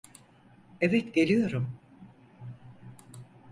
Evet, 0.81 1.13
geliyorum. 1.13 1.79